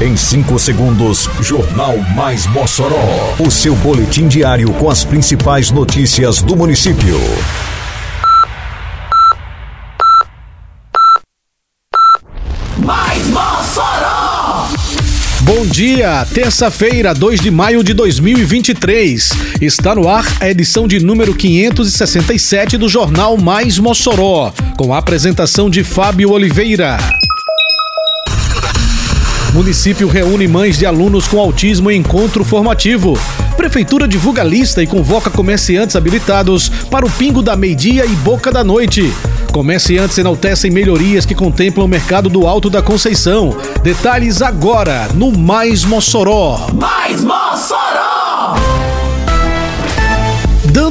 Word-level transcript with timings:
Em 0.00 0.16
5 0.16 0.60
segundos, 0.60 1.28
Jornal 1.40 1.98
Mais 2.14 2.46
Mossoró. 2.46 3.34
O 3.36 3.50
seu 3.50 3.74
boletim 3.74 4.28
diário 4.28 4.72
com 4.74 4.88
as 4.88 5.02
principais 5.02 5.72
notícias 5.72 6.40
do 6.40 6.54
município. 6.54 7.18
Mais 12.78 13.26
Mossoró! 13.26 14.68
Bom 15.40 15.66
dia, 15.66 16.24
terça-feira, 16.32 17.12
2 17.12 17.40
de 17.40 17.50
maio 17.50 17.82
de 17.82 17.92
2023. 17.92 19.32
Está 19.60 19.96
no 19.96 20.08
ar 20.08 20.24
a 20.40 20.48
edição 20.48 20.86
de 20.86 21.00
número 21.00 21.34
567 21.34 22.78
do 22.78 22.88
Jornal 22.88 23.36
Mais 23.36 23.80
Mossoró, 23.80 24.52
com 24.76 24.94
a 24.94 24.98
apresentação 24.98 25.68
de 25.68 25.82
Fábio 25.82 26.30
Oliveira. 26.30 27.17
Município 29.58 30.06
reúne 30.06 30.46
mães 30.46 30.78
de 30.78 30.86
alunos 30.86 31.26
com 31.26 31.40
autismo 31.40 31.90
em 31.90 31.98
encontro 31.98 32.44
formativo. 32.44 33.18
Prefeitura 33.56 34.06
divulga 34.06 34.44
lista 34.44 34.80
e 34.80 34.86
convoca 34.86 35.30
comerciantes 35.30 35.96
habilitados 35.96 36.68
para 36.88 37.04
o 37.04 37.10
Pingo 37.10 37.42
da 37.42 37.56
Meia-Dia 37.56 38.06
e 38.06 38.10
Boca 38.10 38.52
da 38.52 38.62
Noite. 38.62 39.12
Comerciantes 39.52 40.16
enaltecem 40.16 40.70
melhorias 40.70 41.26
que 41.26 41.34
contemplam 41.34 41.86
o 41.86 41.88
mercado 41.88 42.28
do 42.28 42.46
Alto 42.46 42.70
da 42.70 42.80
Conceição. 42.80 43.56
Detalhes 43.82 44.42
agora 44.42 45.08
no 45.12 45.36
Mais 45.36 45.84
Mossoró. 45.84 46.68
Mais 46.72 47.24
Mossoró! 47.24 48.87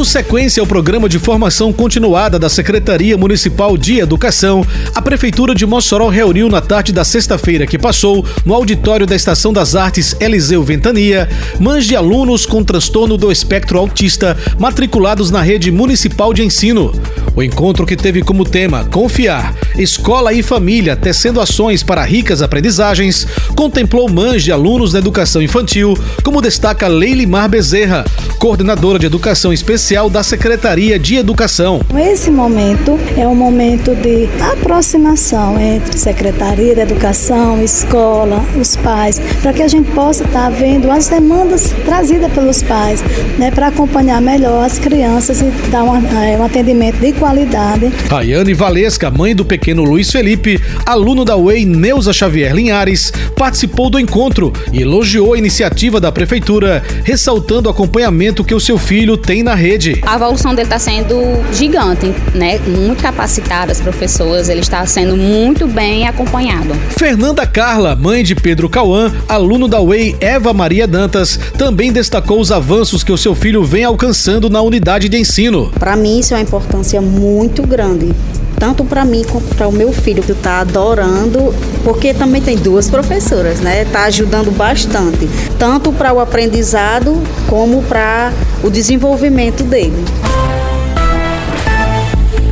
Dando 0.00 0.08
sequência 0.08 0.62
ao 0.62 0.66
programa 0.66 1.10
de 1.10 1.18
formação 1.18 1.74
continuada 1.74 2.38
da 2.38 2.48
Secretaria 2.48 3.18
Municipal 3.18 3.76
de 3.76 3.98
Educação, 3.98 4.64
a 4.94 5.02
Prefeitura 5.02 5.54
de 5.54 5.66
Mossoró 5.66 6.08
reuniu 6.08 6.48
na 6.48 6.62
tarde 6.62 6.90
da 6.90 7.04
sexta-feira 7.04 7.66
que 7.66 7.78
passou, 7.78 8.24
no 8.42 8.54
auditório 8.54 9.06
da 9.06 9.14
Estação 9.14 9.52
das 9.52 9.76
Artes 9.76 10.16
Eliseu 10.18 10.62
Ventania, 10.62 11.28
mães 11.58 11.84
de 11.84 11.94
alunos 11.94 12.46
com 12.46 12.64
transtorno 12.64 13.18
do 13.18 13.30
espectro 13.30 13.78
autista 13.78 14.38
matriculados 14.58 15.30
na 15.30 15.42
rede 15.42 15.70
municipal 15.70 16.32
de 16.32 16.42
ensino. 16.42 16.94
O 17.36 17.42
encontro 17.42 17.84
que 17.84 17.94
teve 17.94 18.22
como 18.22 18.46
tema 18.46 18.86
Confiar, 18.86 19.54
Escola 19.76 20.32
e 20.32 20.42
Família, 20.42 20.96
tecendo 20.96 21.42
ações 21.42 21.82
para 21.82 22.02
ricas 22.04 22.40
aprendizagens, 22.40 23.26
contemplou 23.54 24.08
mães 24.08 24.42
de 24.42 24.50
alunos 24.50 24.92
da 24.92 24.98
educação 24.98 25.42
infantil, 25.42 25.94
como 26.24 26.40
destaca 26.40 26.88
Leile 26.88 27.26
Mar 27.26 27.50
Bezerra, 27.50 28.06
coordenadora 28.38 28.98
de 28.98 29.04
educação 29.04 29.52
especial 29.90 30.08
da 30.08 30.22
Secretaria 30.22 31.00
de 31.00 31.16
Educação. 31.16 31.80
Esse 31.98 32.30
momento 32.30 32.96
é 33.16 33.26
um 33.26 33.34
momento 33.34 33.92
de 33.96 34.28
aproximação 34.40 35.60
entre 35.60 35.98
Secretaria 35.98 36.76
de 36.76 36.80
Educação, 36.80 37.60
escola, 37.60 38.40
os 38.56 38.76
pais, 38.76 39.20
para 39.42 39.52
que 39.52 39.62
a 39.62 39.66
gente 39.66 39.90
possa 39.90 40.22
estar 40.22 40.48
vendo 40.50 40.88
as 40.92 41.08
demandas 41.08 41.74
trazidas 41.84 42.32
pelos 42.32 42.62
pais, 42.62 43.02
né, 43.36 43.50
para 43.50 43.66
acompanhar 43.66 44.22
melhor 44.22 44.64
as 44.64 44.78
crianças 44.78 45.40
e 45.40 45.46
dar 45.70 45.82
uma, 45.82 45.98
um 45.98 46.44
atendimento 46.44 46.98
de 46.98 47.12
qualidade. 47.12 47.90
Rayane 48.08 48.54
Valesca, 48.54 49.10
mãe 49.10 49.34
do 49.34 49.44
pequeno 49.44 49.82
Luiz 49.82 50.08
Felipe, 50.12 50.60
aluno 50.86 51.24
da 51.24 51.36
UEI 51.36 51.64
Neuza 51.64 52.12
Xavier 52.12 52.54
Linhares, 52.54 53.12
participou 53.34 53.90
do 53.90 53.98
encontro 53.98 54.52
e 54.72 54.82
elogiou 54.82 55.34
a 55.34 55.38
iniciativa 55.38 56.00
da 56.00 56.12
Prefeitura, 56.12 56.80
ressaltando 57.02 57.68
o 57.68 57.72
acompanhamento 57.72 58.44
que 58.44 58.54
o 58.54 58.60
seu 58.60 58.78
filho 58.78 59.16
tem 59.16 59.42
na 59.42 59.56
rede. 59.56 59.79
A 60.02 60.14
evolução 60.14 60.54
dele 60.54 60.66
está 60.66 60.78
sendo 60.78 61.16
gigante, 61.52 62.14
né? 62.34 62.58
Muito 62.66 63.02
capacitado, 63.02 63.72
as 63.72 63.80
professoras, 63.80 64.48
ele 64.48 64.60
está 64.60 64.84
sendo 64.84 65.16
muito 65.16 65.66
bem 65.66 66.06
acompanhado. 66.06 66.74
Fernanda 66.90 67.46
Carla, 67.46 67.96
mãe 67.96 68.22
de 68.22 68.34
Pedro 68.34 68.68
Cauã, 68.68 69.10
aluno 69.26 69.66
da 69.66 69.80
UEI 69.80 70.16
Eva 70.20 70.52
Maria 70.52 70.86
Dantas, 70.86 71.38
também 71.56 71.92
destacou 71.92 72.40
os 72.40 72.52
avanços 72.52 73.02
que 73.02 73.12
o 73.12 73.18
seu 73.18 73.34
filho 73.34 73.64
vem 73.64 73.84
alcançando 73.84 74.50
na 74.50 74.60
unidade 74.60 75.08
de 75.08 75.16
ensino. 75.16 75.72
Para 75.78 75.96
mim, 75.96 76.20
isso 76.20 76.34
é 76.34 76.36
uma 76.36 76.42
importância 76.42 77.00
muito 77.00 77.62
grande 77.62 78.10
tanto 78.60 78.84
para 78.84 79.06
mim 79.06 79.24
quanto 79.24 79.56
para 79.56 79.66
o 79.66 79.72
meu 79.72 79.90
filho 79.90 80.22
que 80.22 80.32
está 80.32 80.60
adorando, 80.60 81.52
porque 81.82 82.12
também 82.12 82.42
tem 82.42 82.56
duas 82.56 82.90
professoras, 82.90 83.58
né? 83.60 83.82
Está 83.82 84.04
ajudando 84.04 84.54
bastante, 84.54 85.28
tanto 85.58 85.90
para 85.90 86.12
o 86.12 86.20
aprendizado 86.20 87.20
como 87.48 87.82
para 87.82 88.30
o 88.62 88.70
desenvolvimento 88.70 89.64
dele. 89.64 90.04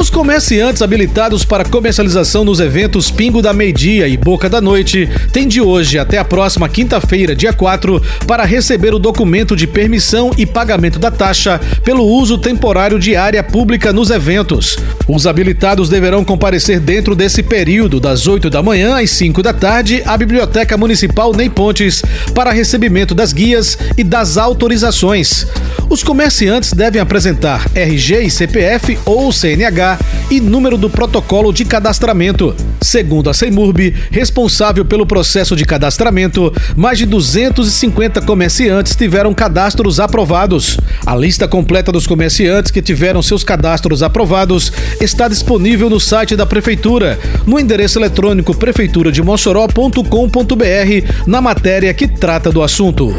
Os 0.00 0.08
comerciantes 0.08 0.80
habilitados 0.80 1.44
para 1.44 1.62
comercialização 1.62 2.42
nos 2.42 2.58
eventos 2.58 3.10
Pingo 3.10 3.42
da 3.42 3.52
Meia-Dia 3.52 4.08
e 4.08 4.16
Boca 4.16 4.48
da 4.48 4.58
Noite 4.58 5.06
têm 5.30 5.46
de 5.46 5.60
hoje 5.60 5.98
até 5.98 6.16
a 6.16 6.24
próxima 6.24 6.70
quinta-feira, 6.70 7.36
dia 7.36 7.52
4, 7.52 8.02
para 8.26 8.46
receber 8.46 8.94
o 8.94 8.98
documento 8.98 9.54
de 9.54 9.66
permissão 9.66 10.30
e 10.38 10.46
pagamento 10.46 10.98
da 10.98 11.10
taxa 11.10 11.60
pelo 11.84 12.02
uso 12.02 12.38
temporário 12.38 12.98
de 12.98 13.14
área 13.14 13.44
pública 13.44 13.92
nos 13.92 14.08
eventos. 14.08 14.78
Os 15.06 15.26
habilitados 15.26 15.90
deverão 15.90 16.24
comparecer 16.24 16.80
dentro 16.80 17.14
desse 17.14 17.42
período, 17.42 18.00
das 18.00 18.26
8 18.26 18.48
da 18.48 18.62
manhã 18.62 18.98
às 18.98 19.10
5 19.10 19.42
da 19.42 19.52
tarde, 19.52 20.02
à 20.06 20.16
Biblioteca 20.16 20.78
Municipal 20.78 21.34
Ney 21.34 21.50
Pontes, 21.50 22.02
para 22.34 22.52
recebimento 22.52 23.14
das 23.14 23.34
guias 23.34 23.76
e 23.98 24.02
das 24.02 24.38
autorizações. 24.38 25.46
Os 25.90 26.02
comerciantes 26.04 26.72
devem 26.72 27.00
apresentar 27.00 27.66
RG 27.74 28.20
e 28.20 28.30
CPF 28.30 28.96
ou 29.04 29.32
CNH 29.32 29.98
e 30.30 30.40
número 30.40 30.78
do 30.78 30.88
protocolo 30.88 31.52
de 31.52 31.64
cadastramento. 31.64 32.54
Segundo 32.80 33.28
a 33.28 33.34
Semurb, 33.34 33.92
responsável 34.08 34.84
pelo 34.84 35.04
processo 35.04 35.56
de 35.56 35.64
cadastramento, 35.64 36.54
mais 36.76 36.96
de 36.96 37.06
250 37.06 38.20
comerciantes 38.20 38.94
tiveram 38.94 39.34
cadastros 39.34 39.98
aprovados. 39.98 40.78
A 41.04 41.16
lista 41.16 41.48
completa 41.48 41.90
dos 41.90 42.06
comerciantes 42.06 42.70
que 42.70 42.80
tiveram 42.80 43.20
seus 43.20 43.42
cadastros 43.42 44.00
aprovados 44.00 44.72
está 45.00 45.26
disponível 45.26 45.90
no 45.90 45.98
site 45.98 46.36
da 46.36 46.46
Prefeitura, 46.46 47.18
no 47.44 47.58
endereço 47.58 47.98
eletrônico 47.98 48.54
prefeiturademossoró.com.br, 48.54 51.26
na 51.26 51.40
matéria 51.40 51.92
que 51.92 52.06
trata 52.06 52.52
do 52.52 52.62
assunto. 52.62 53.12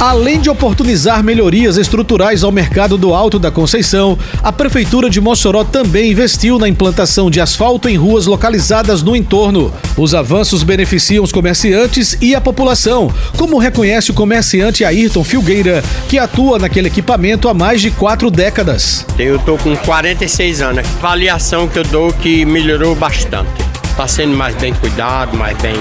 Além 0.00 0.40
de 0.40 0.50
oportunizar 0.50 1.22
melhorias 1.22 1.76
estruturais 1.76 2.42
ao 2.42 2.50
mercado 2.50 2.98
do 2.98 3.14
Alto 3.14 3.38
da 3.38 3.50
Conceição, 3.50 4.18
a 4.42 4.52
Prefeitura 4.52 5.08
de 5.08 5.20
Mossoró 5.20 5.62
também 5.62 6.10
investiu 6.10 6.58
na 6.58 6.68
implantação 6.68 7.30
de 7.30 7.40
asfalto 7.40 7.88
em 7.88 7.96
ruas 7.96 8.26
localizadas 8.26 9.02
no 9.02 9.14
entorno. 9.14 9.72
Os 9.96 10.14
avanços 10.14 10.62
beneficiam 10.62 11.22
os 11.22 11.30
comerciantes 11.30 12.18
e 12.20 12.34
a 12.34 12.40
população, 12.40 13.12
como 13.36 13.56
reconhece 13.56 14.10
o 14.10 14.14
comerciante 14.14 14.84
Ayrton 14.84 15.22
Filgueira, 15.22 15.82
que 16.08 16.18
atua 16.18 16.58
naquele 16.58 16.88
equipamento 16.88 17.48
há 17.48 17.54
mais 17.54 17.80
de 17.80 17.90
quatro 17.92 18.30
décadas. 18.30 19.06
Eu 19.16 19.36
estou 19.36 19.56
com 19.58 19.76
46 19.76 20.60
anos. 20.60 20.84
A 20.84 20.98
avaliação 20.98 21.68
que 21.68 21.78
eu 21.78 21.84
dou 21.84 22.12
que 22.12 22.44
melhorou 22.44 22.94
bastante. 22.96 23.48
Está 23.84 24.08
sendo 24.08 24.36
mais 24.36 24.56
bem 24.56 24.74
cuidado, 24.74 25.36
mais 25.36 25.56
bem 25.58 25.74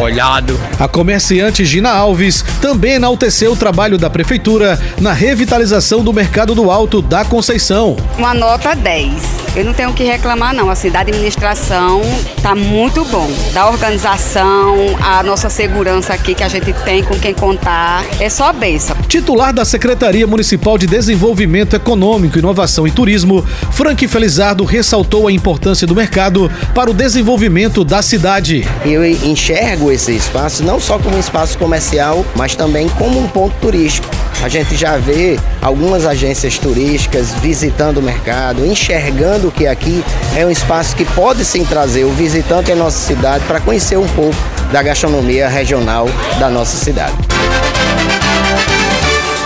olhado. 0.00 0.58
A 0.78 0.86
comerciante 0.86 1.64
Gina 1.64 1.90
Alves 1.90 2.44
também 2.60 2.94
enalteceu 2.94 3.52
o 3.52 3.56
trabalho 3.56 3.98
da 3.98 4.08
prefeitura 4.08 4.78
na 5.00 5.12
revitalização 5.12 6.02
do 6.02 6.12
mercado 6.12 6.54
do 6.54 6.70
Alto 6.70 7.02
da 7.02 7.24
Conceição. 7.24 7.96
Uma 8.16 8.34
nota 8.34 8.74
10. 8.74 9.38
Eu 9.56 9.64
não 9.64 9.72
tenho 9.72 9.90
o 9.90 9.94
que 9.94 10.04
reclamar 10.04 10.54
não, 10.54 10.70
assim, 10.70 10.90
da 10.90 11.00
administração 11.00 12.02
tá 12.42 12.54
muito 12.54 13.04
bom. 13.04 13.28
Da 13.52 13.68
organização, 13.68 14.76
a 15.00 15.22
nossa 15.22 15.50
segurança 15.50 16.14
aqui 16.14 16.34
que 16.34 16.42
a 16.42 16.48
gente 16.48 16.72
tem 16.84 17.02
com 17.02 17.18
quem 17.18 17.34
contar, 17.34 18.04
é 18.20 18.28
só 18.28 18.52
benção. 18.52 18.96
Titular 19.08 19.52
da 19.52 19.64
Secretaria 19.64 20.26
Municipal 20.26 20.78
de 20.78 20.86
Desenvolvimento 20.86 21.74
Econômico, 21.74 22.38
Inovação 22.38 22.86
e 22.86 22.90
Turismo, 22.90 23.44
Frank 23.72 24.06
Felizardo 24.06 24.64
ressaltou 24.64 25.26
a 25.26 25.32
importância 25.32 25.86
do 25.86 25.94
mercado 25.94 26.50
para 26.74 26.90
o 26.90 26.94
desenvolvimento 26.94 27.84
da 27.84 28.02
cidade. 28.02 28.66
Eu 28.84 29.04
enxergo 29.04 29.87
esse 29.90 30.14
espaço 30.14 30.62
não 30.62 30.78
só 30.80 30.98
como 30.98 31.16
um 31.16 31.20
espaço 31.20 31.58
comercial, 31.58 32.24
mas 32.36 32.54
também 32.54 32.88
como 32.90 33.18
um 33.18 33.28
ponto 33.28 33.54
turístico. 33.60 34.08
A 34.42 34.48
gente 34.48 34.76
já 34.76 34.96
vê 34.96 35.38
algumas 35.60 36.06
agências 36.06 36.58
turísticas 36.58 37.34
visitando 37.34 37.98
o 37.98 38.02
mercado, 38.02 38.64
enxergando 38.64 39.50
que 39.50 39.66
aqui 39.66 40.04
é 40.36 40.46
um 40.46 40.50
espaço 40.50 40.94
que 40.94 41.04
pode 41.04 41.44
sim 41.44 41.64
trazer 41.64 42.04
o 42.04 42.10
visitante 42.10 42.70
em 42.70 42.76
nossa 42.76 42.98
cidade 42.98 43.44
para 43.46 43.60
conhecer 43.60 43.98
um 43.98 44.06
pouco 44.08 44.36
da 44.72 44.82
gastronomia 44.82 45.48
regional 45.48 46.06
da 46.38 46.48
nossa 46.48 46.76
cidade. 46.76 47.16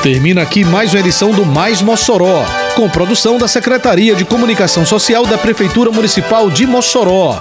Termina 0.03 0.43
aqui 0.43 0.65
mais 0.65 0.93
uma 0.93 0.99
edição 0.99 1.31
do 1.31 1.47
Mais 1.47 1.81
Mossoró, 1.81 2.44
com 2.75 2.89
produção 2.89 3.39
da 3.39 3.47
Secretaria 3.47 4.17
de 4.17 4.25
Comunicação 4.25 4.85
Social 4.85 5.25
da 5.25 5.39
Prefeitura 5.39 5.93
Municipal 5.93 6.50
de 6.50 6.67
Mossoró. 6.67 7.41